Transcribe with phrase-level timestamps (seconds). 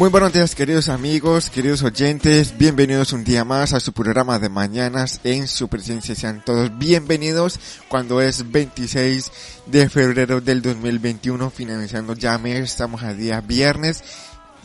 [0.00, 4.48] Muy buenos días queridos amigos, queridos oyentes, bienvenidos un día más a su programa de
[4.48, 6.14] mañanas en su presencia.
[6.14, 9.30] Sean todos bienvenidos cuando es 26
[9.66, 14.02] de febrero del 2021, finalizando ya mes, estamos a día viernes.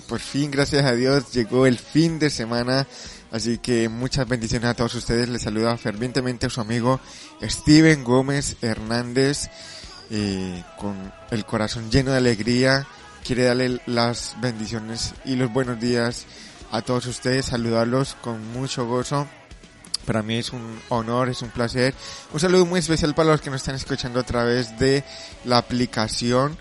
[0.07, 2.87] Por fin, gracias a Dios, llegó el fin de semana.
[3.29, 5.27] Así que muchas bendiciones a todos ustedes.
[5.27, 7.01] Les saluda fervientemente a su amigo
[7.41, 9.49] Steven Gómez Hernández,
[10.11, 10.95] eh, con
[11.29, 12.87] el corazón lleno de alegría
[13.25, 16.27] quiere darle las bendiciones y los buenos días
[16.71, 19.27] a todos ustedes, saludarlos con mucho gozo.
[20.05, 21.95] Para mí es un honor, es un placer.
[22.31, 25.03] Un saludo muy especial para los que nos están escuchando a través de
[25.43, 26.55] la aplicación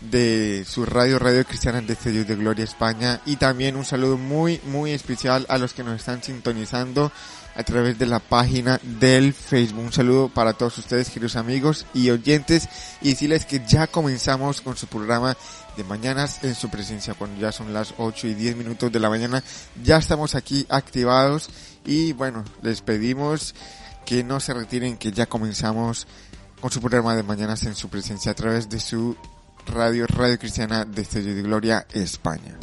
[0.00, 3.20] de su radio, Radio Cristiana de Dios de Gloria España.
[3.26, 7.12] Y también un saludo muy, muy especial a los que nos están sintonizando
[7.54, 9.84] a través de la página del Facebook.
[9.84, 12.68] Un saludo para todos ustedes, queridos amigos y oyentes.
[13.02, 15.36] Y decirles que ya comenzamos con su programa
[15.76, 19.08] de mañanas en su presencia cuando ya son las 8 y 10 minutos de la
[19.08, 19.42] mañana
[19.82, 21.48] ya estamos aquí activados
[21.84, 23.54] y bueno les pedimos
[24.04, 26.08] que no se retiren que ya comenzamos
[26.60, 29.16] con su programa de mañanas en su presencia a través de su
[29.66, 32.56] radio Radio Cristiana de Estrella de Gloria España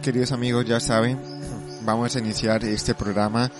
[0.00, 1.18] queridos amigos, ya saben,
[1.84, 3.50] vamos a iniciar este programa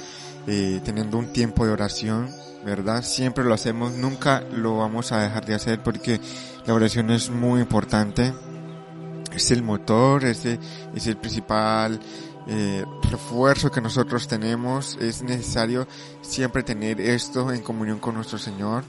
[0.46, 2.30] eh, teniendo un tiempo de oración,
[2.64, 3.02] ¿verdad?
[3.02, 6.20] Siempre lo hacemos, nunca lo vamos a dejar de hacer porque
[6.64, 8.32] la oración es muy importante.
[9.34, 10.60] Es el motor, es el,
[10.94, 11.98] es el principal
[12.46, 14.96] eh, refuerzo que nosotros tenemos.
[15.00, 15.88] Es necesario
[16.20, 18.84] siempre tener esto en comunión con nuestro Señor.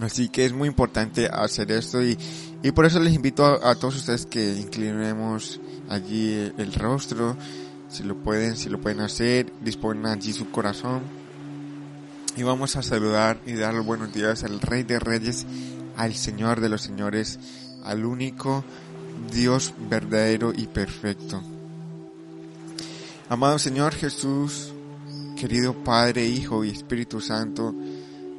[0.00, 2.18] Así que es muy importante hacer esto y,
[2.62, 7.36] y por eso les invito a, a todos ustedes que inclinemos allí el, rostro,
[7.90, 11.02] si lo pueden, si lo pueden hacer, dispongan allí su corazón
[12.36, 15.46] y vamos a saludar y dar los buenos días al Rey de Reyes,
[15.96, 17.38] al Señor de los Señores,
[17.84, 18.64] al único
[19.32, 21.42] Dios verdadero y perfecto.
[23.28, 24.72] Amado Señor Jesús,
[25.36, 27.74] querido Padre, Hijo y Espíritu Santo,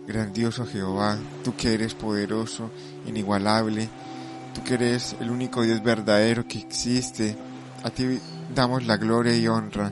[0.07, 2.71] grandioso Jehová, tú que eres poderoso,
[3.05, 3.89] inigualable,
[4.53, 7.35] tú que eres el único Dios verdadero que existe,
[7.83, 8.19] a ti
[8.53, 9.91] damos la gloria y honra,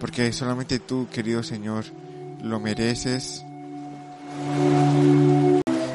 [0.00, 1.84] porque solamente tú, querido Señor,
[2.42, 3.44] lo mereces.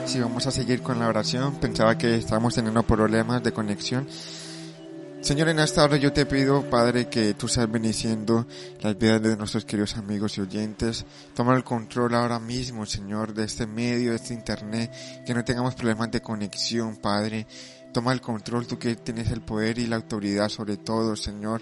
[0.06, 4.08] Si vamos a seguir con la oración, pensaba que estábamos teniendo problemas de conexión.
[5.24, 8.46] Señor, en esta hora yo te pido, Padre, que tú seas bendiciendo
[8.82, 11.06] las vidas de nuestros queridos amigos y oyentes.
[11.34, 14.92] Toma el control ahora mismo, Señor, de este medio, de este internet,
[15.26, 17.48] que no tengamos problemas de conexión, Padre.
[17.94, 21.62] Toma el control, tú que tienes el poder y la autoridad sobre todo, Señor.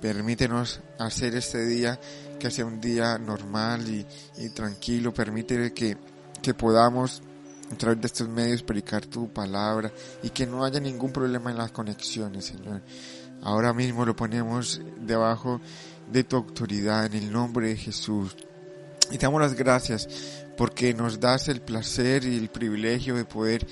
[0.00, 2.00] Permítenos hacer este día
[2.38, 5.12] que sea un día normal y, tranquilo.
[5.12, 5.98] Permite que,
[6.42, 7.22] que podamos
[7.70, 9.92] a través de estos medios predicar tu palabra
[10.22, 12.80] y que no haya ningún problema en las conexiones, Señor.
[13.42, 15.60] Ahora mismo lo ponemos debajo
[16.10, 18.36] de tu autoridad en el nombre de Jesús.
[19.10, 20.08] Y te damos las gracias
[20.56, 23.66] porque nos das el placer y el privilegio de poder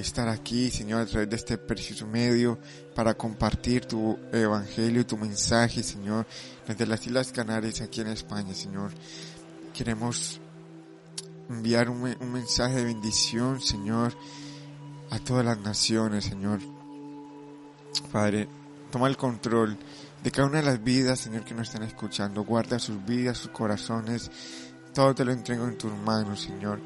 [0.00, 2.58] estar aquí, Señor, a través de este precioso medio
[2.94, 6.26] para compartir tu evangelio, tu mensaje, Señor,
[6.66, 8.90] desde las Islas Canarias aquí en España, Señor.
[9.74, 10.40] Queremos
[11.48, 12.02] enviar un,
[12.32, 14.14] mensaje de bendición, Señor,
[15.10, 16.60] a todas las naciones, Señor.
[18.10, 18.48] Padre,
[18.90, 19.76] toma el control
[20.22, 22.44] de cada una de las vidas, Señor, que nos están escuchando.
[22.44, 24.30] Guarda sus vidas, sus corazones.
[24.94, 26.80] Todo te lo entrego en tus manos, Señor.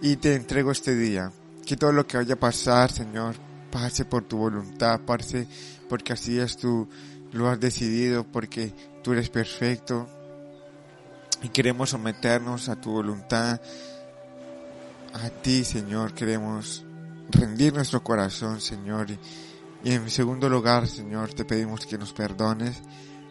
[0.00, 1.32] Y te entrego este día.
[1.66, 3.34] Que todo lo que vaya a pasar, Señor,
[3.70, 5.46] pase por tu voluntad, pase
[5.88, 6.88] porque así es tú,
[7.32, 8.72] lo has decidido, porque
[9.02, 10.08] tú eres perfecto.
[11.42, 13.60] Y queremos someternos a tu voluntad,
[15.12, 16.14] a ti, Señor.
[16.14, 16.84] Queremos
[17.30, 19.10] rendir nuestro corazón, Señor.
[19.10, 19.18] Y,
[19.84, 22.82] en segundo lugar, Señor, te pedimos que nos perdones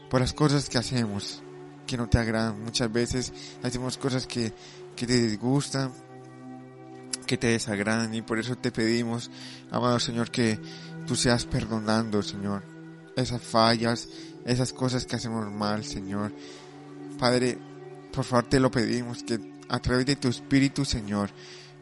[0.10, 1.42] por las cosas que hacemos,
[1.88, 2.64] que no te agradan.
[2.64, 3.34] Muchas veces
[3.64, 4.54] hacemos cosas que,
[4.96, 5.92] que te disgustan,
[7.26, 9.32] que te desagradan y por eso te pedimos,
[9.72, 10.60] amado Señor, que
[11.06, 12.64] tú seas perdonando, Señor,
[13.16, 14.10] esas fallas,
[14.46, 16.32] esas cosas que hacemos mal, Señor.
[17.20, 17.58] Padre,
[18.12, 19.40] por favor te lo pedimos, que
[19.70, 21.30] a través de tu Espíritu, Señor,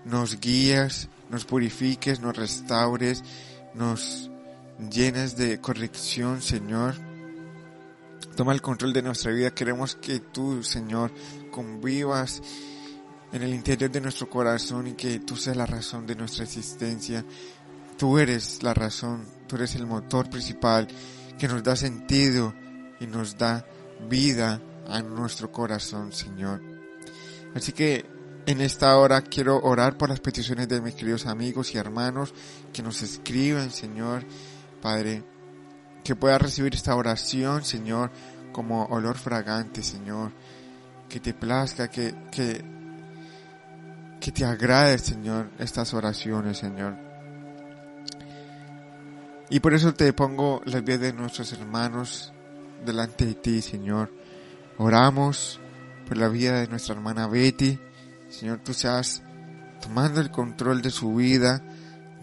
[0.06, 3.24] nos guíes, nos purifiques, nos restaures,
[3.74, 4.30] nos
[4.92, 6.95] llenes de corrección, Señor.
[8.36, 9.51] Toma el control de nuestra vida.
[9.51, 11.12] Queremos que tú, Señor,
[11.51, 12.42] convivas
[13.33, 17.25] en el interior de nuestro corazón y que tú seas la razón de nuestra existencia.
[17.97, 20.88] Tú eres la razón, tú eres el motor principal
[21.38, 22.53] que nos da sentido
[23.00, 23.65] y nos da
[24.07, 26.62] vida a nuestro corazón, Señor.
[27.56, 28.06] Así que
[28.45, 32.33] en esta hora quiero orar por las peticiones de mis queridos amigos y hermanos
[32.71, 34.24] que nos escriben, Señor,
[34.80, 35.24] Padre,
[36.03, 38.12] que pueda recibir esta oración, Señor,
[38.51, 40.31] como olor fragante, Señor,
[41.09, 42.73] que te plazca, que, que
[44.24, 46.96] que te agrade, Señor, estas oraciones, Señor.
[49.50, 52.31] Y por eso te pongo las vidas de nuestros hermanos
[52.86, 54.14] delante de ti, Señor.
[54.78, 55.60] Oramos
[56.08, 57.78] por la vida de nuestra hermana Betty.
[58.30, 59.22] Señor, tú seas
[59.81, 61.62] tomando el control de su vida,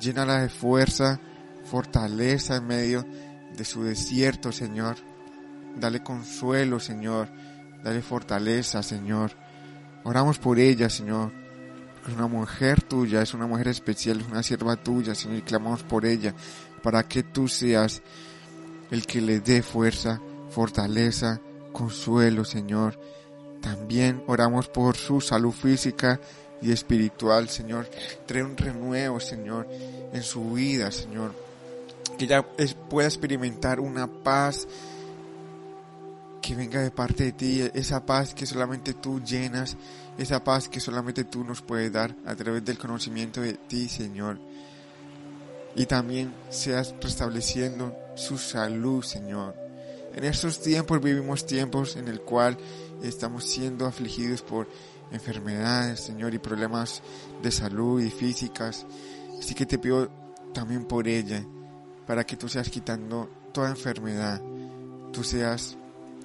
[0.00, 1.20] llénala de fuerza,
[1.64, 3.04] fortaleza en medio
[3.54, 4.96] de su desierto, Señor.
[5.76, 7.28] Dale consuelo, Señor.
[7.84, 9.32] Dale fortaleza, Señor.
[10.02, 11.39] Oramos por ella, Señor
[12.06, 15.82] es una mujer tuya, es una mujer especial, es una sierva tuya, Señor, y clamamos
[15.82, 16.34] por ella,
[16.82, 18.02] para que tú seas
[18.90, 20.20] el que le dé fuerza,
[20.50, 21.40] fortaleza,
[21.72, 22.98] consuelo, Señor.
[23.60, 26.20] También oramos por su salud física
[26.62, 27.88] y espiritual, Señor.
[28.26, 29.68] Trae un renuevo, Señor,
[30.12, 31.34] en su vida, Señor.
[32.18, 32.42] Que ella
[32.88, 34.66] pueda experimentar una paz
[36.40, 39.76] que venga de parte de ti, esa paz que solamente tú llenas,
[40.20, 44.38] esa paz que solamente tú nos puedes dar a través del conocimiento de ti, Señor.
[45.74, 49.54] Y también seas restableciendo su salud, Señor.
[50.14, 52.58] En estos tiempos vivimos tiempos en el cual
[53.02, 54.68] estamos siendo afligidos por
[55.10, 57.02] enfermedades, Señor, y problemas
[57.42, 58.84] de salud y físicas.
[59.38, 60.10] Así que te pido
[60.52, 61.42] también por ella,
[62.06, 64.42] para que tú seas quitando toda enfermedad,
[65.12, 65.78] tú seas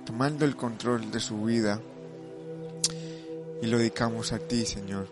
[0.05, 1.79] tomando el control de su vida
[3.61, 5.07] y lo dedicamos a ti, Señor.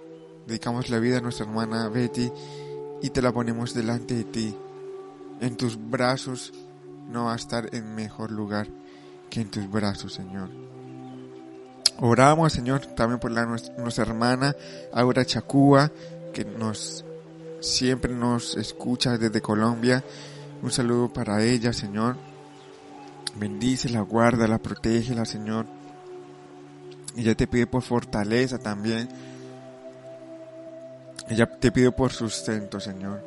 [0.45, 2.31] Dedicamos la vida a nuestra hermana Betty
[3.01, 4.55] y te la ponemos delante de ti.
[5.39, 6.53] En tus brazos
[7.09, 8.67] no va a estar en mejor lugar
[9.29, 10.49] que en tus brazos, Señor.
[11.99, 14.55] Oramos, Señor, también por la, nuestra hermana
[14.93, 15.91] Aura Chacúa,
[16.33, 17.05] que nos
[17.59, 20.03] siempre nos escucha desde Colombia.
[20.61, 22.17] Un saludo para ella, Señor.
[23.35, 25.65] Bendícela, guárdala, protégela, Señor.
[27.15, 29.09] Ella te pide por fortaleza también.
[31.29, 33.23] Ella te pide por sustento, Señor.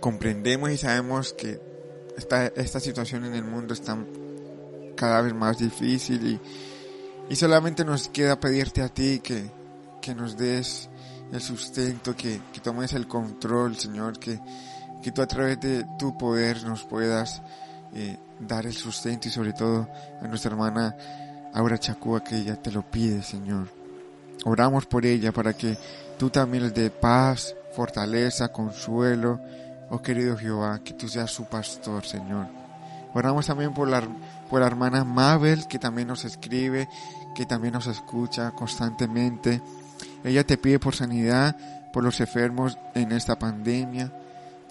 [0.00, 1.60] Comprendemos y sabemos que
[2.16, 3.96] esta, esta situación en el mundo está
[4.96, 6.40] cada vez más difícil y,
[7.30, 9.50] y solamente nos queda pedirte a ti que,
[10.00, 10.88] que nos des
[11.32, 14.38] el sustento, que, que tomes el control, Señor, que,
[15.02, 17.42] que tú a través de tu poder nos puedas
[17.94, 19.88] eh, dar el sustento y sobre todo
[20.20, 20.96] a nuestra hermana
[21.54, 23.68] Aura Chacúa que ella te lo pide, Señor.
[24.44, 25.76] Oramos por ella para que
[26.18, 29.40] tú también les dé paz, fortaleza, consuelo.
[29.90, 32.46] Oh querido Jehová, que tú seas su pastor, Señor.
[33.14, 34.02] Oramos también por la,
[34.48, 36.88] por la hermana Mabel, que también nos escribe,
[37.34, 39.60] que también nos escucha constantemente.
[40.24, 41.56] Ella te pide por sanidad,
[41.92, 44.10] por los enfermos en esta pandemia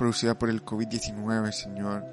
[0.02, 2.04] producida por el COVID-19, Señor.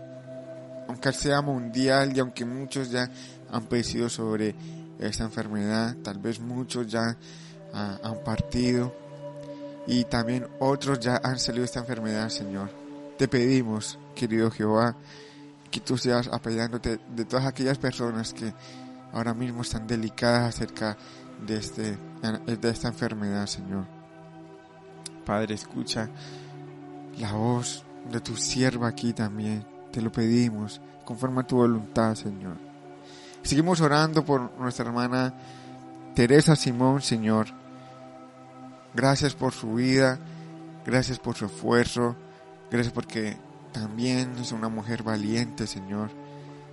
[0.89, 3.09] Aunque sea mundial y aunque muchos ya
[3.51, 4.55] han padecido sobre
[4.99, 7.17] esta enfermedad, tal vez muchos ya
[7.73, 8.95] ah, han partido
[9.87, 12.71] y también otros ya han salido de esta enfermedad, Señor.
[13.17, 14.97] Te pedimos, querido Jehová,
[15.71, 18.53] que tú seas apoyándote de todas aquellas personas que
[19.13, 20.97] ahora mismo están delicadas acerca
[21.47, 21.99] de, este,
[22.47, 23.87] de esta enfermedad, Señor.
[25.25, 26.11] Padre, escucha
[27.19, 29.65] la voz de tu sierva aquí también.
[29.93, 32.68] Te lo pedimos, conforme a tu voluntad, Señor.
[33.49, 35.33] Seguimos orando por nuestra hermana
[36.15, 37.47] Teresa Simón, Señor.
[38.95, 40.19] Gracias por su vida,
[40.85, 42.15] gracias por su esfuerzo,
[42.71, 43.39] gracias porque
[43.73, 46.11] también es una mujer valiente, Señor.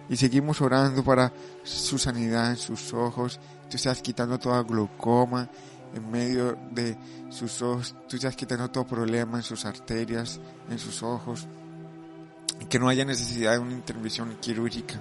[0.09, 1.31] Y seguimos orando para
[1.63, 3.39] su sanidad en sus ojos.
[3.69, 5.47] Tú estás quitando toda glaucoma
[5.93, 6.97] en medio de
[7.29, 7.95] sus ojos.
[8.09, 11.47] Tú estás quitando todo problema en sus arterias, en sus ojos.
[12.67, 14.99] Que no haya necesidad de una intervención quirúrgica.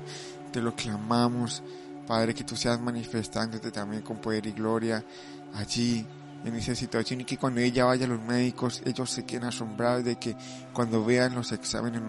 [0.55, 1.65] Te lo clamamos,
[2.07, 5.05] Padre, que tú seas manifestándote también con poder y gloria
[5.53, 6.07] allí
[6.45, 10.05] en esa situación y que cuando ella vaya a los médicos ellos se queden asombrados
[10.05, 10.37] de que
[10.73, 12.01] cuando vean los exámenes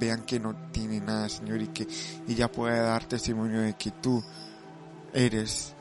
[0.00, 1.86] vean que no tiene nada Señor y que
[2.26, 4.20] ella pueda dar testimonio de que tú
[5.12, 5.72] eres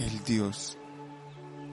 [0.00, 0.78] el Dios,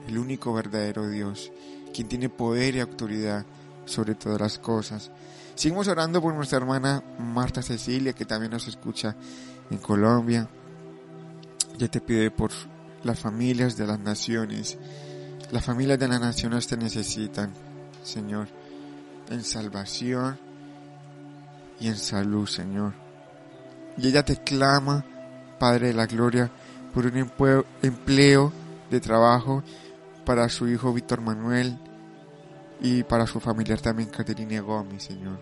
[0.08, 1.50] el único verdadero Dios,
[1.94, 3.46] quien tiene poder y autoridad
[3.86, 5.10] sobre todas las cosas.
[5.54, 9.16] Seguimos orando por nuestra hermana Marta Cecilia que también nos escucha
[9.70, 10.48] en Colombia.
[11.78, 12.50] Yo te pido por
[13.04, 14.78] las familias de las naciones
[15.52, 17.52] las familias de las naciones te necesitan,
[18.02, 18.48] Señor,
[19.30, 20.36] en salvación
[21.78, 22.94] y en salud, Señor.
[23.96, 25.04] Y ella te clama,
[25.58, 26.50] Padre de la Gloria,
[26.92, 27.30] por un
[27.82, 28.52] empleo
[28.90, 29.62] de trabajo
[30.24, 31.78] para su hijo Víctor Manuel
[32.80, 35.38] y para su familiar también Caterina Gómez, Señor.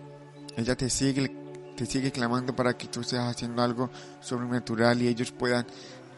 [0.55, 1.35] Ella te sigue,
[1.75, 3.89] te sigue clamando para que tú seas haciendo algo
[4.21, 5.65] sobrenatural y ellos puedan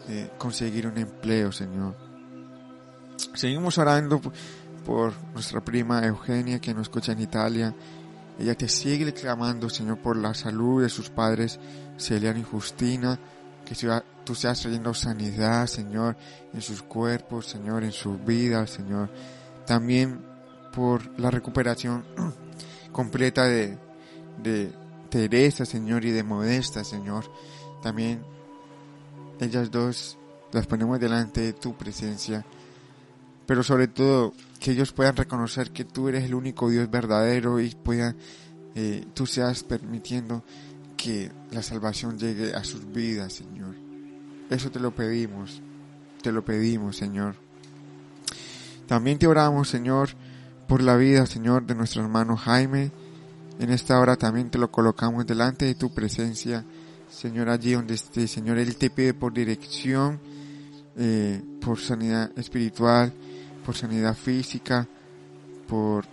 [0.08, 1.96] eh, conseguir un empleo, Señor.
[3.34, 4.22] Seguimos orando
[4.86, 7.76] por nuestra prima Eugenia que nos escucha en Italia.
[8.40, 11.60] Ella te sigue clamando, Señor, por la salud de sus padres,
[11.98, 13.20] Celian y Justina,
[13.66, 13.76] que
[14.24, 16.16] tú seas trayendo sanidad, Señor,
[16.54, 19.10] en sus cuerpos, Señor, en sus vidas, Señor.
[19.66, 20.22] También
[20.74, 22.06] por la recuperación
[22.92, 23.78] completa de,
[24.42, 24.72] de
[25.08, 27.26] Teresa, Señor, y de Modesta, Señor.
[27.82, 28.22] También
[29.40, 30.18] ellas dos
[30.52, 32.46] las ponemos delante de tu presencia
[33.48, 37.70] pero sobre todo que ellos puedan reconocer que tú eres el único Dios verdadero y
[37.70, 38.16] puedan,
[38.76, 40.44] eh, tú seas permitiendo
[40.98, 43.74] que la salvación llegue a sus vidas, Señor.
[44.50, 45.62] Eso te lo pedimos,
[46.22, 47.36] te lo pedimos, Señor.
[48.86, 50.10] También te oramos, Señor,
[50.68, 52.92] por la vida, Señor, de nuestro hermano Jaime.
[53.60, 56.64] En esta hora también te lo colocamos delante de tu presencia,
[57.10, 58.60] Señor, allí donde esté, Señor.
[58.60, 60.20] Él te pide por dirección,
[60.96, 63.12] eh, por sanidad espiritual,
[63.66, 64.88] por sanidad física,
[65.68, 66.06] por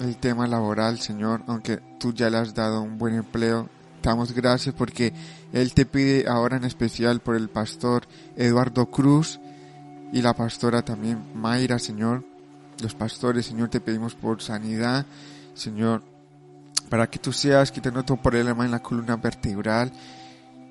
[0.00, 3.68] el tema laboral, Señor, aunque tú ya le has dado un buen empleo.
[4.02, 5.12] Damos gracias porque
[5.52, 9.38] Él te pide ahora en especial por el pastor Eduardo Cruz
[10.12, 12.24] y la pastora también Mayra, Señor.
[12.82, 15.04] Los pastores, Señor, te pedimos por sanidad,
[15.54, 16.02] Señor,
[16.90, 19.90] para que tú seas quitando todo problema en la columna vertebral.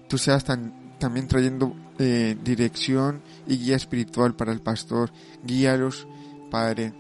[0.07, 5.11] Tú seas también trayendo eh, dirección y guía espiritual para el pastor.
[5.43, 6.05] Guíalos
[6.49, 6.93] Padre,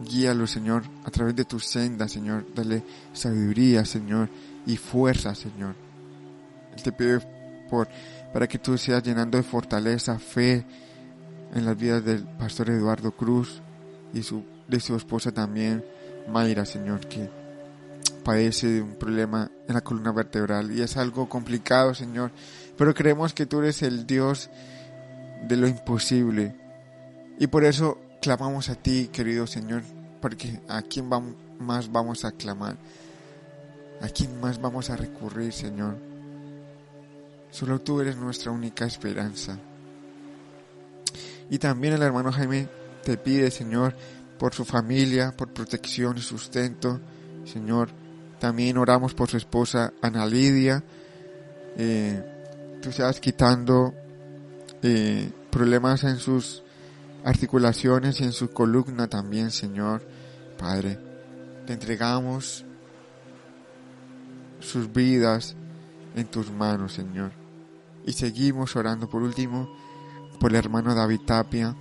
[0.00, 2.46] guíalo, Señor, a través de tu senda, Señor.
[2.54, 2.82] Dale
[3.12, 4.28] sabiduría, Señor,
[4.66, 5.74] y fuerza, Señor.
[6.76, 7.20] Él te pide
[7.70, 7.88] por,
[8.32, 10.64] para que tú seas llenando de fortaleza, fe
[11.54, 13.60] en las vidas del pastor Eduardo Cruz
[14.12, 15.84] y su, de su esposa también,
[16.28, 17.30] Mayra, Señor, que
[18.22, 22.30] padece de un problema en la columna vertebral y es algo complicado, Señor.
[22.76, 24.50] Pero creemos que tú eres el Dios
[25.46, 26.54] de lo imposible.
[27.38, 29.82] Y por eso clamamos a ti, querido Señor,
[30.20, 31.08] porque a quién
[31.58, 32.76] más vamos a clamar,
[34.00, 35.96] a quién más vamos a recurrir, Señor.
[37.50, 39.58] Solo tú eres nuestra única esperanza.
[41.50, 42.68] Y también el hermano Jaime
[43.04, 43.94] te pide, Señor,
[44.38, 47.00] por su familia, por protección y sustento.
[47.44, 47.90] Señor,
[48.42, 50.82] también oramos por su esposa Ana Lidia.
[51.76, 53.94] Eh, tú estás quitando
[54.82, 56.64] eh, problemas en sus
[57.24, 60.02] articulaciones y en su columna también, Señor.
[60.58, 60.98] Padre,
[61.68, 62.64] te entregamos
[64.58, 65.54] sus vidas
[66.16, 67.30] en tus manos, Señor.
[68.04, 69.72] Y seguimos orando por último
[70.40, 71.76] por el hermano David Tapia.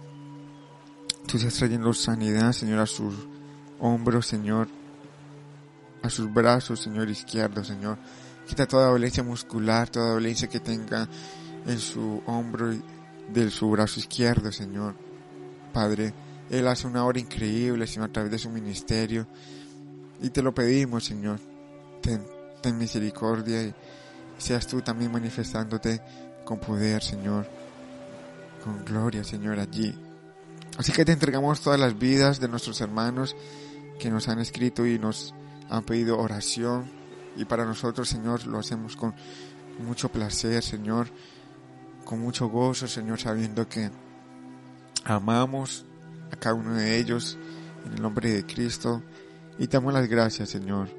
[1.26, 3.16] Tú estás trayendo sanidad, Señor, a sus
[3.80, 4.68] hombros, Señor,
[6.02, 7.98] a sus brazos, Señor, izquierdo, Señor.
[8.48, 11.08] Quita toda dolencia muscular, toda dolencia que tenga
[11.66, 12.84] en su hombro y
[13.32, 14.96] de su brazo izquierdo, Señor.
[15.74, 16.14] Padre,
[16.50, 19.28] Él hace una obra increíble, Señor, a través de su ministerio.
[20.22, 21.40] Y te lo pedimos, Señor.
[22.02, 22.26] Ten,
[22.62, 23.74] ten misericordia y
[24.38, 26.02] seas tú también manifestándote
[26.44, 27.48] con poder, Señor.
[28.64, 29.98] Con gloria, Señor, allí.
[30.78, 33.36] Así que te entregamos todas las vidas de nuestros hermanos
[34.00, 35.34] que nos han escrito y nos
[35.70, 36.86] han pedido oración.
[37.36, 39.14] Y para nosotros, Señor, lo hacemos con
[39.80, 41.08] mucho placer, Señor.
[42.04, 43.90] Con mucho gozo, Señor, sabiendo que
[45.06, 45.86] amamos
[46.32, 47.38] a cada uno de ellos
[47.86, 49.02] en el nombre de Cristo.
[49.58, 50.90] Y te damos las gracias, Señor.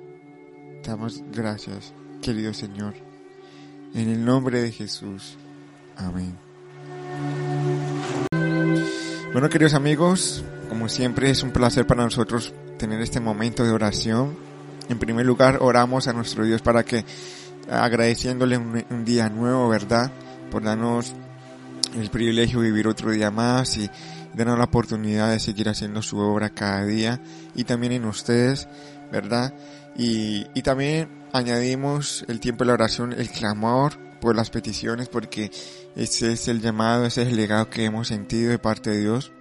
[0.83, 2.95] Te damos gracias, querido Señor.
[3.95, 5.37] En el nombre de Jesús.
[5.97, 6.37] Amén.
[9.33, 14.37] Bueno, queridos amigos, como siempre es un placer para nosotros tener este momento de oración.
[14.93, 17.03] En primer lugar, oramos a nuestro Dios para que,
[17.71, 20.13] agradeciéndole un, día nuevo, ¿verdad?
[20.51, 21.15] Por darnos
[21.95, 23.91] el privilegio de vivir otro día más y
[24.35, 27.23] darnos la oportunidad de seguir haciendo su obra cada día
[27.55, 28.69] y también en ustedes,
[29.11, 29.55] ¿verdad?
[29.97, 35.51] Y, y también añadimos el tiempo de la oración, el clamor por las peticiones, porque
[35.97, 39.33] ese es el llamado, ese es el legado que hemos sentido de parte de Dios.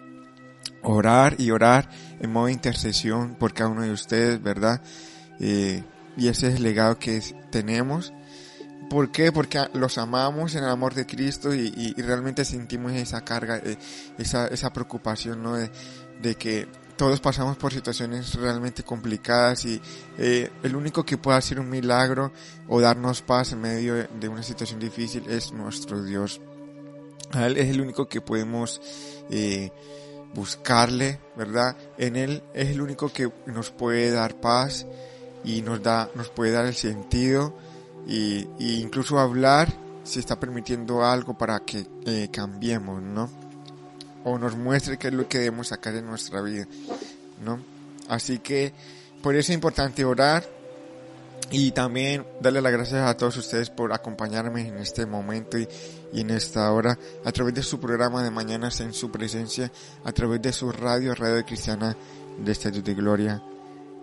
[0.82, 1.89] Orar y orar
[2.21, 4.82] en modo de intercesión por cada uno de ustedes, ¿verdad?
[5.41, 5.84] Eh,
[6.15, 8.13] y ese es el legado que tenemos.
[8.89, 9.32] ¿Por qué?
[9.32, 13.77] Porque los amamos en el amor de Cristo y, realmente sentimos esa carga, eh,
[14.17, 15.56] esa, esa preocupación, ¿no?
[15.56, 19.82] De, que todos pasamos por situaciones realmente complicadas y
[20.19, 22.32] eh, el único que puede hacer un milagro
[22.67, 26.39] o darnos paz en medio de, una situación difícil es nuestro Dios.
[27.34, 28.80] Él es el único que podemos
[30.36, 31.75] buscarle, ¿verdad?
[31.97, 34.86] En Él es el único que nos puede dar paz
[35.43, 37.54] y nos da, nos puede dar el sentido
[38.08, 39.73] y, y incluso hablar
[40.04, 43.30] si está permitiendo algo para que eh, cambiemos, ¿no?
[44.23, 46.67] O nos muestre qué es lo que debemos sacar en nuestra vida,
[47.43, 47.60] ¿no?
[48.08, 48.73] Así que
[49.21, 50.43] por eso es importante orar
[51.49, 55.67] y también darle las gracias a todos ustedes por acompañarme en este momento y,
[56.13, 59.71] en esta hora a través de su programa de Mañanas en su presencia,
[60.04, 61.95] a través de su radio, Radio Cristiana
[62.38, 63.41] de Estadio de Gloria,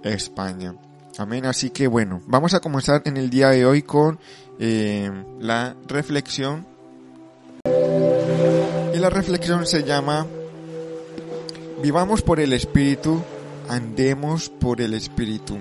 [0.03, 0.88] España.
[1.19, 1.47] Amén.
[1.47, 4.21] Así que bueno, vamos a comenzar en el día de hoy con
[4.61, 6.65] eh, la reflexión.
[8.95, 10.25] Y la reflexión se llama
[11.83, 13.21] Vivamos por el Espíritu,
[13.69, 15.59] andemos por el Espíritu.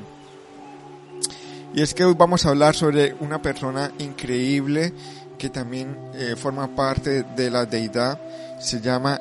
[1.74, 4.94] Y es que hoy vamos a hablar sobre una persona increíble
[5.40, 8.22] que también eh, forma parte de la deidad.
[8.60, 9.20] Se llama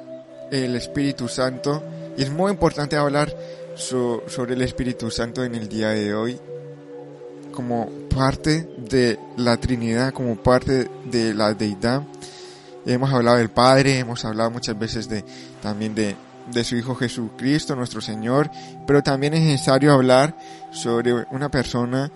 [0.50, 1.82] el Espíritu Santo.
[2.18, 3.34] Y es muy importante hablar
[3.76, 6.38] so- sobre el Espíritu Santo en el día de hoy
[7.52, 12.02] como parte de la Trinidad, como parte de la deidad.
[12.84, 15.24] Hemos hablado del Padre, hemos hablado muchas veces de
[15.62, 16.14] también de,
[16.52, 18.50] de su Hijo Jesucristo, nuestro Señor,
[18.86, 20.36] pero también es necesario hablar
[20.70, 22.10] sobre una persona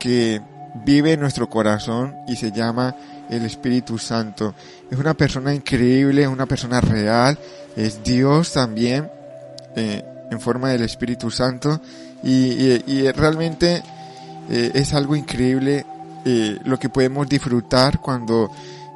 [0.00, 0.40] que
[0.84, 2.96] vive en nuestro corazón y se llama
[3.30, 4.54] el Espíritu Santo.
[4.90, 7.38] Es una persona increíble, una persona real,
[7.76, 9.10] es Dios también,
[9.76, 11.80] eh, en forma del Espíritu Santo,
[12.22, 13.82] y, y- realmente
[14.50, 15.84] eh, es algo increíble
[16.24, 18.50] eh, lo que podemos disfrutar cuando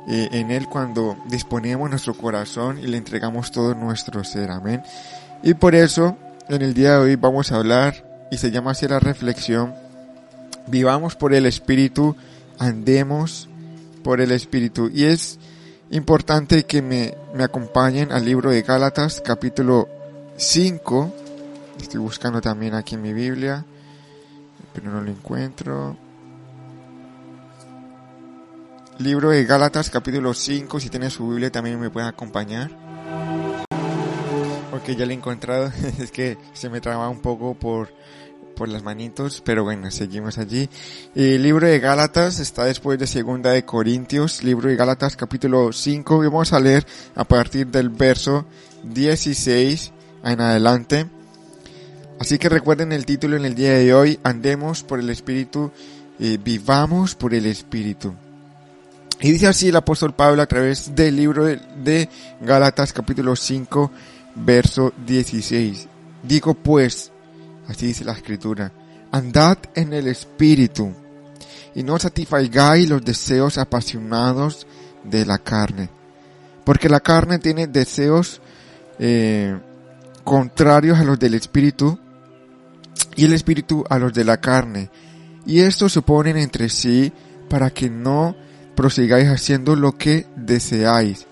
[0.09, 4.83] eh, en Él, cuando disponemos nuestro corazón y le entregamos todo nuestro ser, amén.
[5.43, 6.17] Y por eso,
[6.49, 9.75] en el día de hoy vamos a hablar, y se llama así la reflexión,
[10.67, 12.17] vivamos por el Espíritu,
[12.59, 13.49] andemos
[14.03, 14.91] por el Espíritu.
[14.93, 15.39] Y es
[15.91, 19.89] importante que me, me acompañen al libro de Gálatas, capítulo
[20.37, 21.15] 5.
[21.81, 23.65] Estoy buscando también aquí en mi Biblia,
[24.73, 25.97] pero no lo encuentro.
[28.99, 30.79] Libro de Gálatas, capítulo 5.
[30.79, 32.71] Si tienen su Biblia también me pueden acompañar.
[34.73, 35.73] Ok, ya lo he encontrado.
[35.99, 37.89] es que se me traba un poco por,
[38.55, 40.69] por las manitos, pero bueno, seguimos allí.
[41.15, 46.25] El libro de Gálatas está después de Segunda de Corintios, libro de Gálatas capítulo 5,
[46.25, 48.45] y vamos a leer a partir del verso
[48.85, 49.93] 16
[50.25, 51.20] en adelante.
[52.21, 55.73] Así que recuerden el título en el día de hoy, andemos por el Espíritu,
[56.19, 58.15] eh, vivamos por el Espíritu.
[59.23, 62.11] Y dice así el apóstol Pablo a través del libro de,
[62.43, 63.91] Gálatas capítulo 5,
[64.35, 65.89] verso 16.
[66.23, 67.11] Digo pues,
[67.67, 68.71] así dice la escritura,
[69.11, 70.93] andad en el Espíritu
[71.75, 74.67] y no satisfagáis los deseos apasionados
[75.05, 75.89] de la carne.
[76.65, 78.43] Porque la carne tiene deseos
[78.99, 79.59] eh,
[80.23, 81.99] contrarios a los del espíritu
[83.17, 84.91] y el espíritu a los de la carne.
[85.47, 87.13] Y estos se oponen entre sí
[87.49, 88.37] para que no
[88.75, 91.27] prosigáis haciendo lo que deseáis.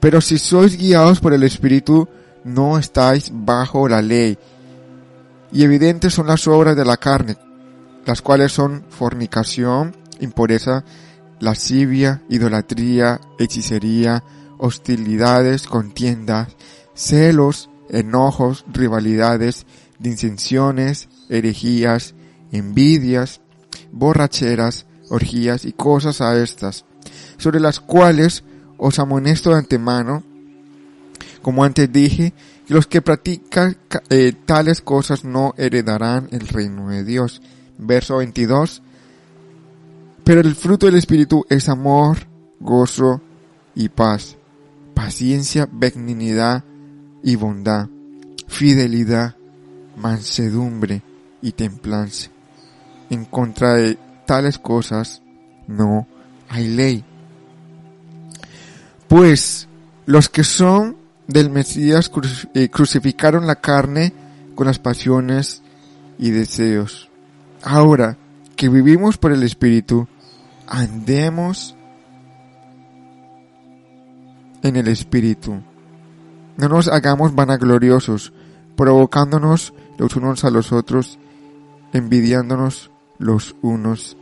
[0.00, 2.08] Pero si sois guiados por el espíritu,
[2.44, 4.38] no estáis bajo la ley.
[5.52, 7.36] Y evidentes son las obras de la carne,
[8.04, 10.84] las cuales son fornicación, impureza,
[11.40, 14.22] lascivia, idolatría, hechicería,
[14.58, 16.48] hostilidades, contiendas,
[16.94, 19.66] celos, enojos, rivalidades,
[19.98, 22.14] disensiones, herejías,
[22.52, 23.40] envidias,
[23.92, 26.84] borracheras, orgías y cosas a estas,
[27.36, 28.44] sobre las cuales
[28.76, 30.22] os amonesto de antemano,
[31.42, 32.32] como antes dije,
[32.66, 33.78] que los que practican
[34.10, 37.40] eh, tales cosas no heredarán el reino de Dios.
[37.78, 38.82] Verso 22.
[40.22, 42.18] Pero el fruto del Espíritu es amor,
[42.60, 43.22] gozo
[43.74, 44.36] y paz,
[44.92, 46.64] paciencia, benignidad
[47.22, 47.88] y bondad,
[48.46, 49.37] fidelidad,
[49.98, 51.02] mansedumbre
[51.42, 52.30] y templanza.
[53.10, 55.22] En contra de tales cosas
[55.66, 56.06] no
[56.48, 57.04] hay ley.
[59.08, 59.68] Pues
[60.06, 62.10] los que son del Mesías
[62.54, 64.12] eh, crucificaron la carne
[64.54, 65.62] con las pasiones
[66.18, 67.08] y deseos.
[67.62, 68.16] Ahora
[68.56, 70.08] que vivimos por el Espíritu,
[70.66, 71.76] andemos
[74.62, 75.62] en el Espíritu.
[76.56, 78.32] No nos hagamos vanagloriosos,
[78.78, 81.18] provocándonos los unos a los otros,
[81.92, 84.16] envidiándonos los unos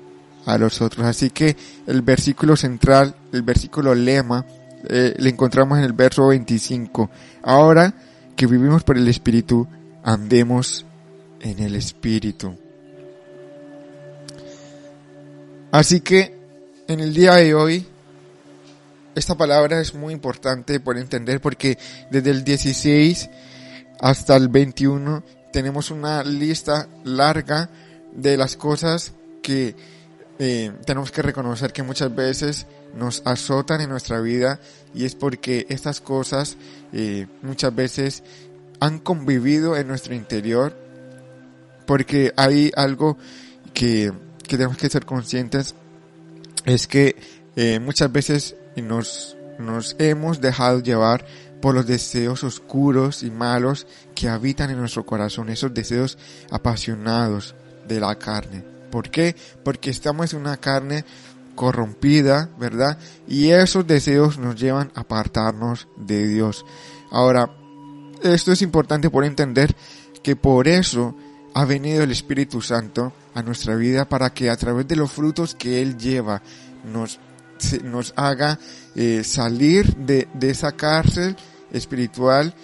[0.47, 1.07] a los otros.
[1.07, 1.55] Así que
[1.87, 4.47] el versículo central, el versículo lema,
[4.89, 7.11] eh, le encontramos en el verso 25.
[7.43, 7.93] Ahora
[8.35, 9.69] que vivimos por el Espíritu,
[10.03, 10.87] andemos
[11.41, 12.57] en el Espíritu.
[15.71, 16.35] Así que
[16.89, 17.87] en el día de hoy,
[19.15, 21.77] esta palabra es muy importante por entender porque
[22.11, 23.29] desde el 16
[24.01, 27.71] hasta el 21 tenemos una lista larga
[28.13, 29.75] de las cosas que
[30.39, 34.61] eh, tenemos que reconocer que muchas veces nos azotan en nuestra vida
[34.95, 36.57] y es porque estas cosas
[36.93, 38.23] eh, muchas veces
[38.81, 40.77] han convivido en nuestro interior
[41.87, 43.17] porque hay algo
[43.73, 44.13] que,
[44.47, 45.75] que tenemos que ser conscientes
[46.67, 47.17] es que
[47.55, 51.25] eh, muchas veces nos, nos hemos dejado llevar
[51.61, 56.19] por los deseos oscuros y malos que habitan en nuestro corazón, esos deseos
[56.51, 57.55] apasionados
[57.89, 58.65] de la carne.
[58.91, 59.35] ¿Por qué?
[59.65, 61.05] Porque estamos en una carne
[61.55, 62.99] corrompida, ¿verdad?
[63.27, 66.65] Y esos deseos nos llevan a apartarnos de Dios.
[67.11, 67.51] Ahora,
[68.23, 69.75] esto es importante por entender
[70.23, 71.17] que por eso
[71.55, 75.55] ha venido el Espíritu Santo a nuestra vida para que a través de los frutos
[75.55, 76.43] que Él lleva
[76.85, 77.19] nos,
[77.85, 78.59] nos haga
[78.95, 81.37] eh, salir de, de, esa cárcel
[81.73, 82.55] espiritual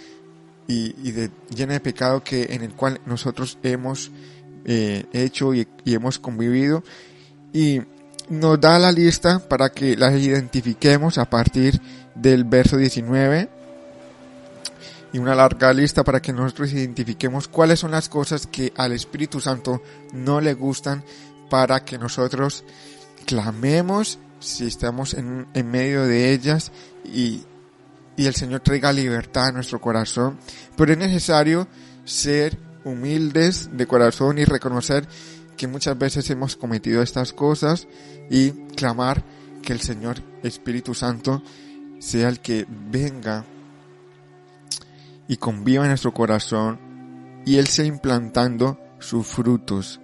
[0.67, 4.11] y, de, llena de pecado que en el cual nosotros hemos
[4.65, 6.83] eh, hecho y, y hemos convivido.
[7.53, 7.83] Y
[8.29, 11.81] nos da la lista para que las identifiquemos a partir
[12.15, 13.49] del verso 19
[15.13, 19.41] y una larga lista para que nosotros identifiquemos cuáles son las cosas que al Espíritu
[19.41, 21.05] Santo no le gustan
[21.51, 22.65] para que nosotros
[23.27, 26.73] clamemos si estamos en, en medio de ellas
[27.05, 27.43] y,
[28.17, 30.39] y el Señor traiga libertad a nuestro corazón.
[30.77, 31.69] Pero es necesario
[32.05, 35.07] ser humildes de corazón y reconocer
[35.57, 37.87] que muchas veces hemos cometido estas cosas
[38.31, 39.25] y clamar
[39.63, 41.43] que el Señor Espíritu Santo
[42.01, 43.45] sea el que venga
[45.29, 50.02] y conviva en nuestro corazón y Él sea implantando sus frutos.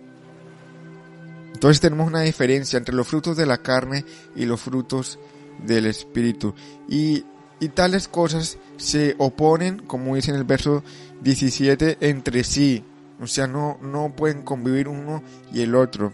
[1.59, 4.05] Entonces tenemos una diferencia entre los frutos de la carne
[4.37, 5.18] y los frutos
[5.66, 6.55] del Espíritu.
[6.88, 7.25] Y,
[7.59, 10.85] y tales cosas se oponen, como dice en el verso
[11.21, 12.85] 17, entre sí.
[13.21, 16.12] O sea, no, no pueden convivir uno y el otro.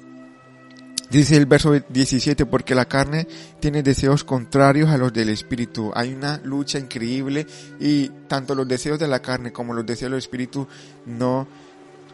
[1.11, 3.29] Dice el verso 17, porque la carne
[3.61, 5.93] tiene deseos contrarios a los del espíritu.
[5.95, 7.47] Hay una lucha increíble
[7.79, 10.67] y tanto los deseos de la carne como los deseos del espíritu
[11.05, 11.47] no,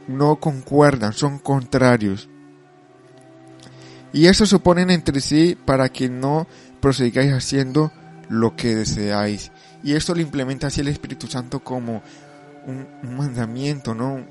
[0.09, 2.29] no concuerdan, son contrarios.
[4.13, 6.47] Y eso se oponen entre sí para que no
[6.81, 7.93] prosigáis haciendo
[8.29, 9.53] lo que deseáis.
[9.83, 12.03] Y esto lo implementa así el Espíritu Santo como
[12.67, 14.27] un, mandamiento, ¿no?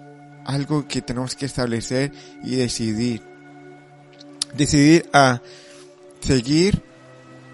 [0.45, 2.11] Algo que tenemos que establecer
[2.43, 3.21] y decidir
[4.55, 5.41] decidir a
[6.21, 6.83] seguir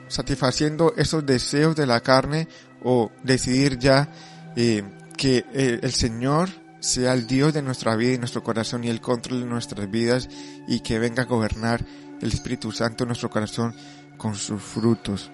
[0.07, 2.47] satisfaciendo esos deseos de la carne
[2.83, 4.09] o decidir ya
[4.55, 4.83] eh,
[5.17, 9.41] que el Señor sea el Dios de nuestra vida y nuestro corazón y el control
[9.41, 10.29] de nuestras vidas
[10.67, 11.83] y que venga a gobernar
[12.25, 13.73] el Espíritu Santo en nuestro corazón
[14.17, 15.31] con sus frutos.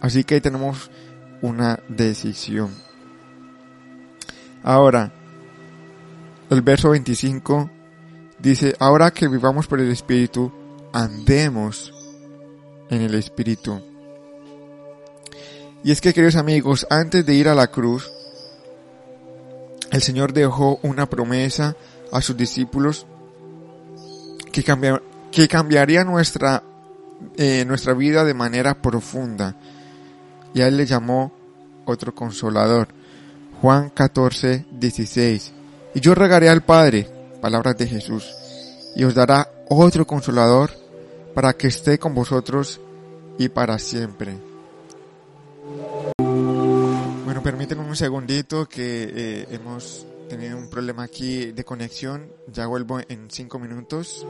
[0.00, 0.90] Así que tenemos
[1.42, 2.74] una decisión.
[4.62, 5.12] Ahora,
[6.50, 7.70] el verso 25
[8.38, 10.52] dice, ahora que vivamos por el Espíritu,
[10.92, 11.92] andemos
[12.90, 13.82] en el Espíritu.
[15.84, 18.10] Y es que, queridos amigos, antes de ir a la cruz,
[19.92, 21.76] el Señor dejó una promesa
[22.12, 23.06] a sus discípulos
[24.52, 24.62] que,
[25.38, 26.64] que cambiaría nuestra,
[27.36, 29.54] eh, nuestra vida de manera profunda.
[30.52, 31.30] Y a Él le llamó
[31.84, 32.88] otro consolador.
[33.62, 35.52] Juan 14, 16.
[35.94, 37.08] Y yo regaré al Padre,
[37.40, 38.34] palabras de Jesús,
[38.96, 40.72] y os dará otro consolador
[41.36, 42.80] para que esté con vosotros
[43.38, 44.36] y para siempre.
[46.16, 52.30] Bueno, permítanme un segundito que eh, hemos tenido un problema aquí de conexión.
[52.46, 54.26] Ya vuelvo en cinco minutos.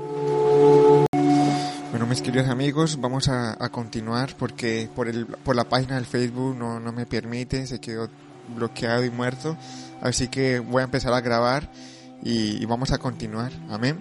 [1.90, 6.56] Bueno, mis queridos amigos, vamos a, continuar porque por, el, por la página del Facebook
[6.56, 8.08] no, no me permite, se quedó
[8.54, 9.56] bloqueado y muerto.
[10.00, 11.70] Así que voy a empezar a grabar
[12.22, 13.52] y, vamos a continuar.
[13.68, 13.98] Amén.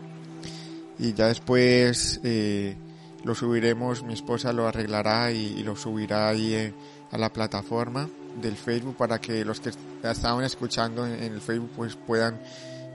[1.00, 2.76] Y ya después eh,
[3.24, 6.74] lo subiremos, mi esposa lo arreglará y, lo subirá ahí eh,
[7.12, 8.08] a la plataforma
[8.42, 9.72] del Facebook para que los que
[10.04, 12.40] estaban escuchando en, el Facebook pues puedan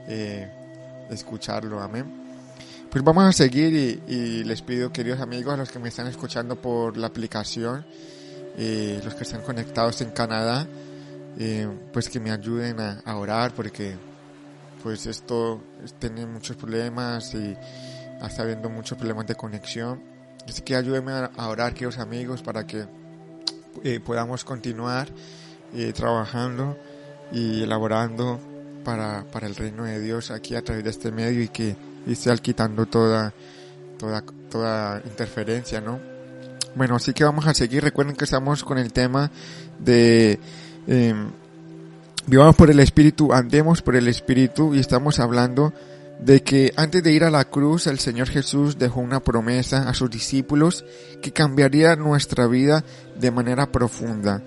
[0.07, 0.49] eh,
[1.09, 1.81] escucharlo.
[1.81, 2.23] Amén.
[2.89, 6.55] Pues vamos a seguir y, les pido, queridos amigos, a los que me están escuchando
[6.55, 7.83] por la aplicación,
[8.55, 10.67] eh, los que están conectados en Canadá,
[11.39, 13.95] eh, pues que me ayuden a, orar porque
[14.83, 15.59] pues esto
[15.97, 17.57] tiene muchos problemas y
[18.23, 20.03] está habiendo muchos problemas de conexión.
[20.47, 22.85] Así que ayúdenme a, orar, queridos amigos, para que
[23.83, 25.07] eh, podamos continuar
[25.75, 26.77] eh, trabajando
[27.31, 28.39] y elaborando
[28.83, 31.75] para, para el reino de Dios aquí a través de este medio y que
[32.07, 33.33] esté quitando toda,
[33.97, 35.99] toda, toda interferencia, ¿no?
[36.75, 37.83] Bueno, así que vamos a seguir.
[37.83, 39.31] Recuerden que estamos con el tema
[39.79, 40.39] de
[40.87, 41.13] eh,
[42.25, 45.73] vivamos por el Espíritu, andemos por el Espíritu y estamos hablando
[46.19, 49.93] de que antes de ir a la cruz el Señor Jesús dejó una promesa a
[49.93, 50.85] sus discípulos
[51.21, 52.83] que cambiaría nuestra vida
[53.19, 54.41] de manera profunda.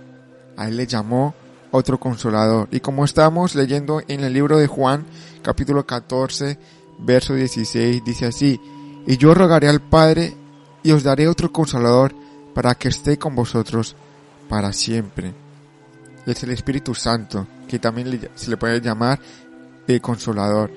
[0.57, 1.35] A él le llamó
[1.71, 2.69] otro consolador.
[2.71, 5.05] Y como estamos leyendo en el libro de Juan,
[5.43, 6.59] capítulo 14,
[6.99, 8.61] verso 16, dice así,
[9.07, 10.35] y yo rogaré al Padre
[10.83, 12.15] y os daré otro consolador
[12.55, 13.95] para que esté con vosotros
[14.49, 15.35] para siempre
[16.33, 19.21] es el Espíritu Santo, que también se le puede llamar
[19.87, 20.71] el Consolador,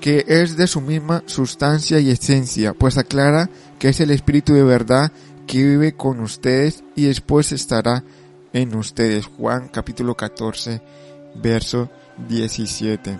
[0.00, 4.62] que es de su misma sustancia y esencia, pues aclara que es el Espíritu de
[4.62, 5.12] verdad
[5.46, 8.04] que vive con ustedes y después estará
[8.52, 9.26] en ustedes.
[9.26, 10.80] Juan capítulo 14,
[11.34, 11.90] verso
[12.28, 13.18] 17.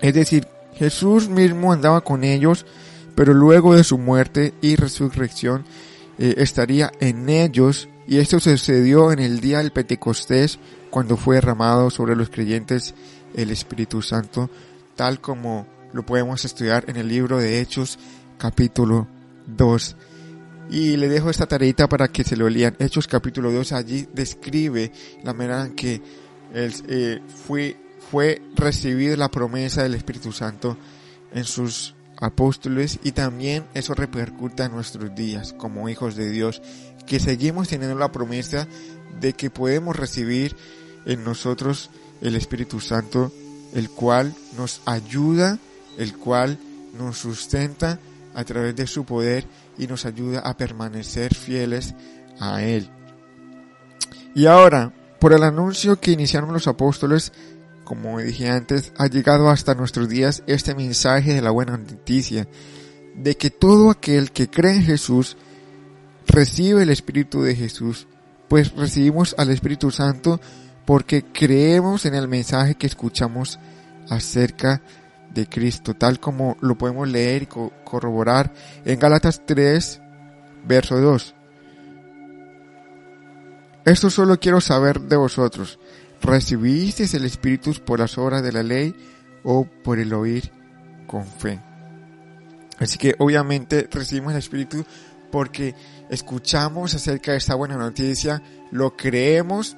[0.00, 2.64] Es decir, Jesús mismo andaba con ellos,
[3.14, 5.64] pero luego de su muerte y resurrección
[6.18, 10.58] eh, estaría en ellos y esto sucedió en el día del Pentecostés,
[10.90, 12.94] cuando fue derramado sobre los creyentes
[13.34, 14.48] el Espíritu Santo,
[14.98, 18.00] tal como lo podemos estudiar en el libro de Hechos,
[18.36, 19.06] capítulo
[19.46, 19.96] 2.
[20.70, 22.74] Y le dejo esta tareita para que se lo lean.
[22.80, 24.90] Hechos capítulo 2 allí describe
[25.22, 26.02] la manera en que
[26.52, 27.76] él, eh, fue,
[28.10, 28.42] fue
[29.16, 30.76] la promesa del Espíritu Santo
[31.32, 36.60] en sus apóstoles y también eso repercuta en nuestros días como hijos de Dios
[37.06, 38.66] que seguimos teniendo la promesa
[39.20, 40.56] de que podemos recibir
[41.06, 41.88] en nosotros
[42.20, 43.32] el Espíritu Santo,
[43.74, 45.58] el cual nos ayuda,
[45.98, 46.58] el cual
[46.98, 47.98] nos sustenta
[48.34, 49.44] a través de su poder
[49.78, 51.94] y nos ayuda a permanecer fieles
[52.40, 52.88] a Él.
[54.34, 57.32] Y ahora, por el anuncio que iniciaron los apóstoles,
[57.84, 62.46] como dije antes, ha llegado hasta nuestros días este mensaje de la buena noticia,
[63.16, 65.36] de que todo aquel que cree en Jesús
[66.26, 68.06] recibe el Espíritu de Jesús,
[68.48, 70.40] pues recibimos al Espíritu Santo
[70.88, 73.60] porque creemos en el mensaje que escuchamos
[74.08, 74.80] acerca
[75.34, 77.46] de Cristo, tal como lo podemos leer y
[77.84, 78.54] corroborar
[78.86, 80.00] en Gálatas 3,
[80.64, 81.34] verso 2.
[83.84, 85.78] Esto solo quiero saber de vosotros.
[86.22, 88.94] ¿Recibisteis el Espíritu por las obras de la ley
[89.44, 90.50] o por el oír
[91.06, 91.60] con fe?
[92.78, 94.86] Así que obviamente recibimos el Espíritu
[95.30, 95.74] porque
[96.08, 99.76] escuchamos acerca de esta buena noticia, lo creemos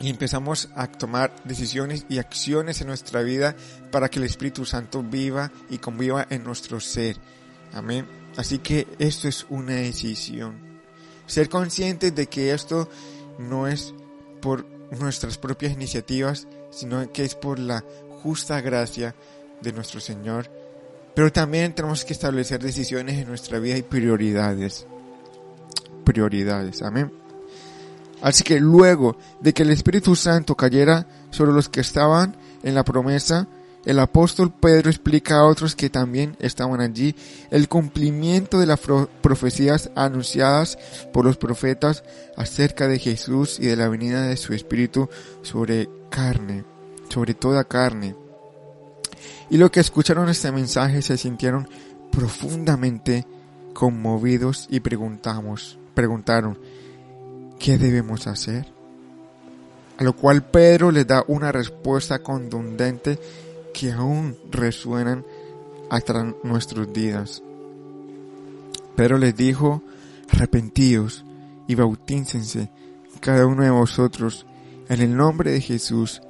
[0.00, 3.56] y empezamos a tomar decisiones y acciones en nuestra vida
[3.90, 7.16] para que el Espíritu Santo viva y conviva en nuestro ser.
[7.72, 8.06] Amén.
[8.36, 10.58] Así que esto es una decisión.
[11.26, 12.88] Ser conscientes de que esto
[13.38, 13.94] no es
[14.40, 14.66] por
[15.00, 17.84] nuestras propias iniciativas, sino que es por la
[18.22, 19.14] justa gracia
[19.62, 20.50] de nuestro Señor
[21.16, 24.86] pero también tenemos que establecer decisiones en nuestra vida y prioridades.
[26.04, 27.10] Prioridades, amén.
[28.22, 32.84] Así que luego de que el Espíritu Santo cayera sobre los que estaban en la
[32.84, 33.46] promesa,
[33.86, 37.14] el apóstol Pedro explica a otros que también estaban allí
[37.50, 38.80] el cumplimiento de las
[39.22, 40.76] profecías anunciadas
[41.12, 42.02] por los profetas
[42.36, 45.08] acerca de Jesús y de la venida de su Espíritu
[45.42, 46.64] sobre carne,
[47.08, 48.16] sobre toda carne.
[49.50, 51.68] Y lo que escucharon este mensaje se sintieron
[52.10, 53.24] profundamente
[53.72, 56.58] conmovidos y preguntamos, preguntaron,
[57.58, 58.66] ¿qué debemos hacer?
[59.98, 63.18] A lo cual Pedro les da una respuesta contundente
[63.72, 65.24] que aún resuenan
[65.90, 67.42] hasta nuestros días.
[68.94, 69.82] Pedro les dijo,
[70.30, 71.24] arrepentíos
[71.66, 72.70] y bautícense
[73.20, 74.46] cada uno de vosotros
[74.88, 76.22] en el nombre de Jesús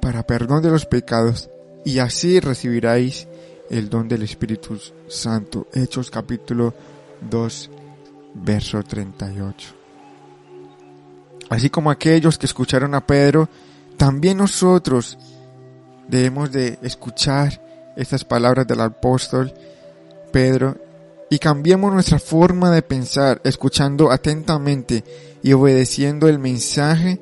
[0.00, 1.50] para perdón de los pecados
[1.84, 3.28] y así recibiráis
[3.70, 4.78] el don del Espíritu
[5.08, 5.66] Santo.
[5.72, 6.74] Hechos capítulo
[7.30, 7.70] 2,
[8.34, 9.81] verso 38.
[11.52, 13.46] Así como aquellos que escucharon a Pedro,
[13.98, 15.18] también nosotros
[16.08, 19.52] debemos de escuchar estas palabras del apóstol
[20.32, 20.78] Pedro
[21.28, 25.04] y cambiemos nuestra forma de pensar, escuchando atentamente
[25.42, 27.20] y obedeciendo el mensaje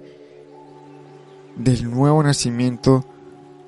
[1.57, 3.05] del nuevo nacimiento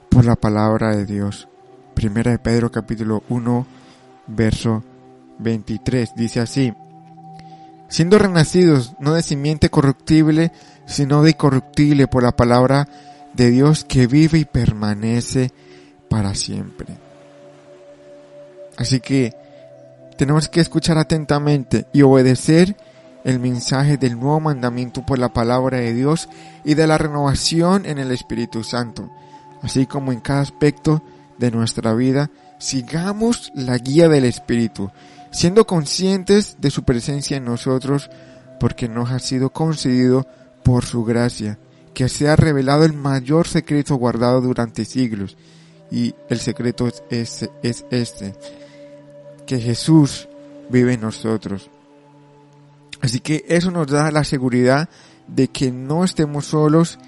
[0.08, 1.48] por la palabra de Dios.
[1.92, 3.66] Primera de Pedro capítulo 1
[4.28, 4.84] verso
[5.40, 6.72] 23 dice así,
[7.92, 10.50] siendo renacidos no de simiente corruptible,
[10.86, 12.88] sino de incorruptible por la palabra
[13.34, 15.50] de Dios que vive y permanece
[16.08, 16.86] para siempre.
[18.78, 19.34] Así que
[20.16, 22.78] tenemos que escuchar atentamente y obedecer
[23.24, 26.30] el mensaje del nuevo mandamiento por la palabra de Dios
[26.64, 29.10] y de la renovación en el Espíritu Santo,
[29.60, 31.02] así como en cada aspecto
[31.36, 34.90] de nuestra vida, sigamos la guía del Espíritu,
[35.32, 38.10] siendo conscientes de su presencia en nosotros,
[38.60, 40.26] porque nos ha sido concedido
[40.62, 41.58] por su gracia,
[41.94, 45.36] que se ha revelado el mayor secreto guardado durante siglos.
[45.90, 48.34] Y el secreto es este, es este
[49.46, 50.28] que Jesús
[50.70, 51.70] vive en nosotros.
[53.00, 54.88] Así que eso nos da la seguridad
[55.26, 56.98] de que no estemos solos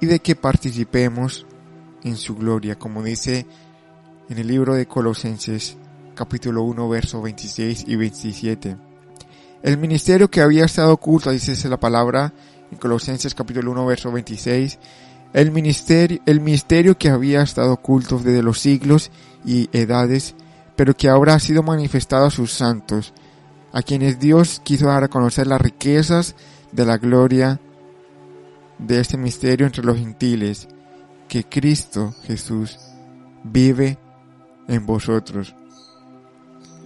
[0.00, 1.46] y de que participemos
[2.04, 3.46] en su gloria, como dice
[4.28, 5.76] en el libro de Colosenses
[6.14, 8.76] capítulo 1 versos 26 y 27.
[9.62, 12.32] El ministerio que había estado oculto, dice la palabra
[12.70, 14.78] en Colosenses capítulo 1 verso 26,
[15.32, 19.10] el ministerio, el misterio que había estado oculto desde los siglos
[19.44, 20.34] y edades,
[20.76, 23.12] pero que ahora ha sido manifestado a sus santos,
[23.72, 26.36] a quienes Dios quiso dar a conocer las riquezas
[26.72, 27.60] de la gloria
[28.78, 30.68] de este misterio entre los gentiles,
[31.26, 32.78] que Cristo Jesús
[33.42, 33.98] vive
[34.68, 35.54] en vosotros.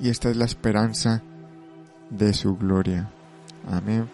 [0.00, 1.22] Y esta es la esperanza
[2.10, 3.10] de su gloria.
[3.70, 4.08] Amén.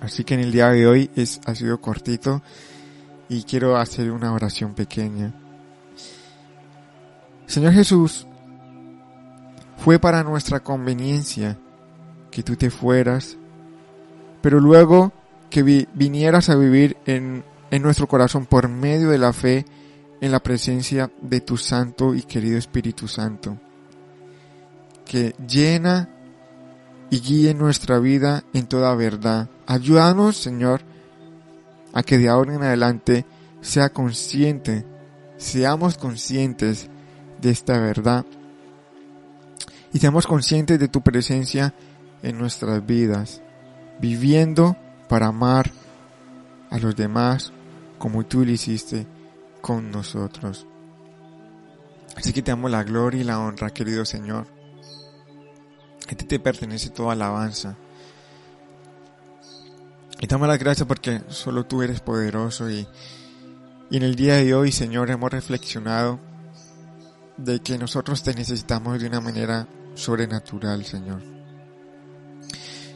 [0.00, 2.42] Así que en el día de hoy es, ha sido cortito
[3.28, 5.32] y quiero hacer una oración pequeña.
[7.46, 8.26] Señor Jesús,
[9.76, 11.58] fue para nuestra conveniencia
[12.30, 13.36] que tú te fueras,
[14.40, 15.12] pero luego
[15.50, 19.66] que vinieras a vivir en, en nuestro corazón por medio de la fe
[20.20, 23.58] en la presencia de tu Santo y querido Espíritu Santo,
[25.12, 26.08] que llena
[27.10, 29.50] y guíe nuestra vida en toda verdad.
[29.66, 30.80] Ayúdanos, Señor,
[31.92, 33.26] a que de ahora en adelante
[33.60, 34.86] sea consciente,
[35.36, 36.88] seamos conscientes
[37.42, 38.24] de esta verdad
[39.92, 41.74] y seamos conscientes de tu presencia
[42.22, 43.42] en nuestras vidas,
[44.00, 44.78] viviendo
[45.10, 45.70] para amar
[46.70, 47.52] a los demás
[47.98, 49.06] como tú lo hiciste
[49.60, 50.66] con nosotros.
[52.16, 54.61] Así que te amo la gloria y la honra, querido Señor.
[56.32, 57.76] Te pertenece toda alabanza.
[60.18, 62.88] Y damos las gracias porque solo tú eres poderoso y,
[63.90, 66.18] y en el día de hoy, Señor, hemos reflexionado
[67.36, 71.20] de que nosotros te necesitamos de una manera sobrenatural, Señor.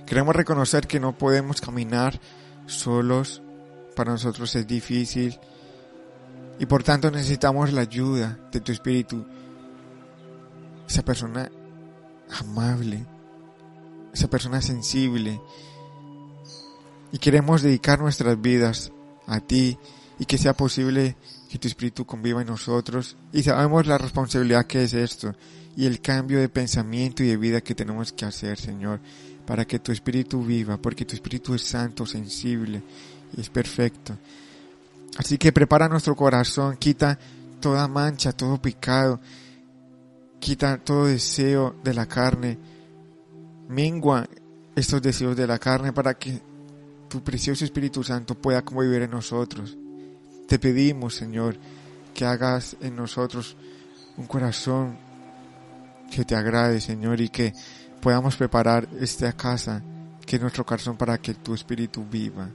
[0.07, 2.19] Queremos reconocer que no podemos caminar
[2.65, 3.43] solos,
[3.95, 5.39] para nosotros es difícil
[6.59, 9.27] y por tanto necesitamos la ayuda de tu Espíritu.
[10.89, 11.51] Esa persona
[12.41, 13.05] amable,
[14.17, 15.41] esa persona sensible.
[17.13, 18.91] Y queremos dedicar nuestras vidas
[19.27, 19.79] a ti
[20.19, 21.17] y que sea posible
[21.51, 23.17] que tu Espíritu conviva en nosotros.
[23.33, 25.35] Y sabemos la responsabilidad que es esto
[25.77, 29.01] y el cambio de pensamiento y de vida que tenemos que hacer, Señor,
[29.47, 32.83] para que tu Espíritu viva, porque tu Espíritu es santo, sensible
[33.37, 34.17] y es perfecto.
[35.19, 37.19] Así que prepara nuestro corazón, quita
[37.61, 39.21] toda mancha, todo pecado,
[40.41, 42.59] quita todo deseo de la carne,
[43.69, 44.29] mengua
[44.75, 46.41] estos deseos de la carne para que
[47.09, 49.77] tu precioso Espíritu Santo pueda convivir en nosotros.
[50.47, 51.57] Te pedimos, Señor,
[52.15, 53.57] que hagas en nosotros
[54.17, 54.97] un corazón
[56.11, 57.53] que te agrade, Señor, y que
[58.01, 59.83] podamos preparar esta casa,
[60.25, 62.49] que es nuestro corazón, para que tu Espíritu viva,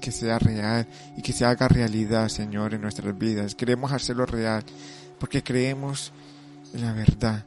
[0.00, 0.86] que sea real
[1.16, 3.54] y que se haga realidad, Señor, en nuestras vidas.
[3.54, 4.64] Queremos hacerlo real
[5.18, 6.12] porque creemos
[6.72, 7.44] en la verdad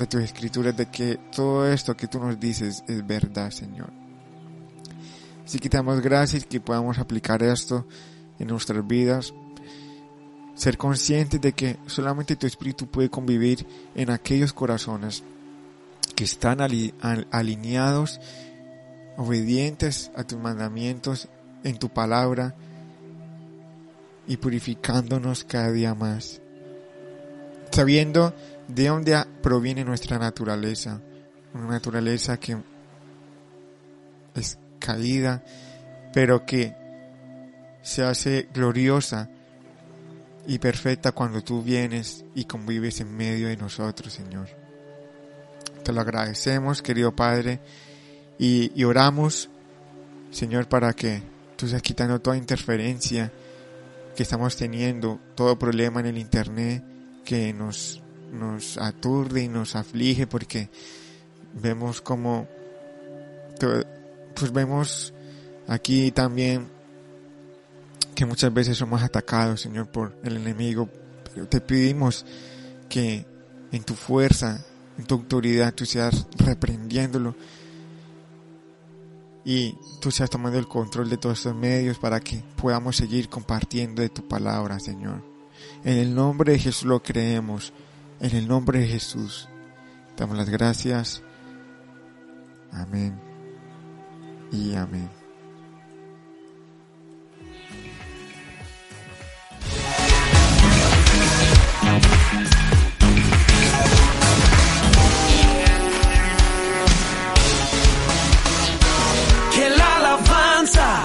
[0.00, 3.90] de tus escrituras, de que todo esto que tú nos dices es verdad, Señor.
[5.44, 7.86] Así que te damos gracias que podamos aplicar esto
[8.38, 9.34] en nuestras vidas.
[10.54, 15.22] Ser conscientes de que solamente tu espíritu puede convivir en aquellos corazones
[16.14, 18.20] que están alineados,
[19.16, 21.28] obedientes a tus mandamientos,
[21.64, 22.54] en tu palabra
[24.26, 26.40] y purificándonos cada día más.
[27.70, 28.34] Sabiendo
[28.74, 31.00] de dónde proviene nuestra naturaleza,
[31.54, 32.56] una naturaleza que
[34.34, 35.42] es caída,
[36.12, 36.74] pero que
[37.82, 39.28] se hace gloriosa
[40.46, 44.48] y perfecta cuando tú vienes y convives en medio de nosotros, Señor.
[45.84, 47.60] Te lo agradecemos, querido Padre,
[48.38, 49.48] y, y oramos,
[50.30, 51.22] Señor, para que
[51.56, 53.32] tú seas quitando toda interferencia
[54.16, 56.84] que estamos teniendo, todo problema en el Internet
[57.24, 58.02] que nos,
[58.32, 60.68] nos aturde y nos aflige porque
[61.54, 62.48] vemos como
[64.34, 65.12] pues vemos
[65.66, 66.66] aquí también
[68.14, 70.88] que muchas veces somos atacados, Señor, por el enemigo,
[71.48, 72.26] te pedimos
[72.88, 73.24] que
[73.72, 74.64] en tu fuerza,
[74.98, 77.34] en tu autoridad, tú seas reprendiéndolo
[79.44, 84.02] y tú seas tomando el control de todos estos medios para que podamos seguir compartiendo
[84.02, 85.22] de tu palabra, Señor.
[85.84, 87.72] En el nombre de Jesús lo creemos,
[88.20, 89.48] en el nombre de Jesús.
[90.16, 91.22] Damos las gracias.
[92.72, 93.18] Amén
[94.52, 95.10] y amén.
[109.54, 111.02] Que la alabanza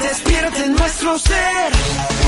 [0.00, 2.23] despierte en nuestro ser.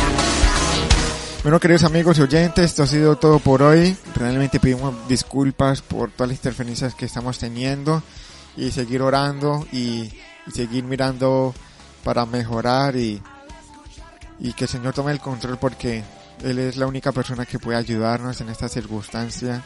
[1.46, 3.96] Bueno, queridos amigos y oyentes, esto ha sido todo por hoy.
[4.16, 8.02] Realmente pedimos disculpas por todas las interferencias que estamos teniendo
[8.56, 10.10] y seguir orando y,
[10.44, 11.54] y seguir mirando
[12.02, 13.22] para mejorar y,
[14.40, 16.02] y que el Señor tome el control porque
[16.42, 19.62] Él es la única persona que puede ayudarnos en esta circunstancia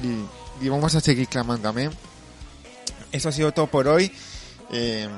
[0.00, 1.90] y, y vamos a seguir clamando, amén.
[3.10, 4.12] Eso ha sido todo por hoy.
[4.70, 5.08] Eh,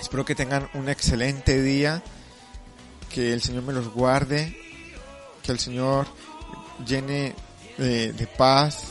[0.00, 2.04] espero que tengan un excelente día,
[3.14, 4.58] que el Señor me los guarde,
[5.42, 6.06] que el Señor
[6.84, 7.34] llene
[7.78, 8.88] de, de paz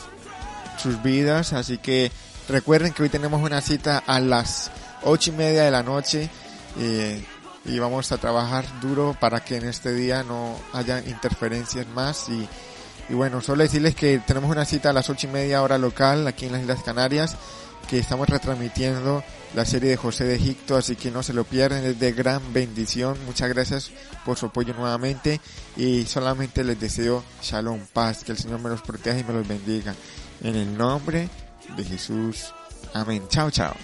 [0.78, 2.10] sus vidas, así que
[2.48, 4.70] Recuerden que hoy tenemos una cita a las
[5.02, 6.28] ocho y media de la noche
[6.78, 7.24] eh,
[7.64, 12.28] y vamos a trabajar duro para que en este día no haya interferencias más.
[12.28, 12.46] Y,
[13.08, 16.26] y bueno, solo decirles que tenemos una cita a las ocho y media hora local
[16.26, 17.36] aquí en las Islas Canarias
[17.88, 19.24] que estamos retransmitiendo
[19.54, 22.52] la serie de José de Egipto, así que no se lo pierden, es de gran
[22.52, 23.16] bendición.
[23.26, 23.90] Muchas gracias
[24.24, 25.40] por su apoyo nuevamente
[25.76, 29.46] y solamente les deseo shalom, paz, que el Señor me los proteja y me los
[29.46, 29.94] bendiga.
[30.42, 31.28] En el nombre
[31.76, 32.52] de Jesús.
[32.92, 33.22] Amén.
[33.28, 33.74] Chao, chao.